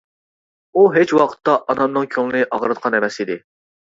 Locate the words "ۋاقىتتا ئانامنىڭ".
1.17-2.07